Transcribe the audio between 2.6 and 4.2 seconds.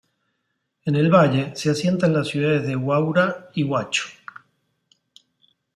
de Huaura y Huacho.